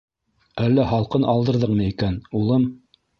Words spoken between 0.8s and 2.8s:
һалҡын алдырҙыңмы икән, улым?